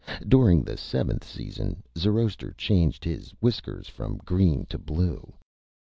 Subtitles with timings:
[0.27, 5.33] During the Seventh Season Zoroaster changed his Whiskers from Green to Blue.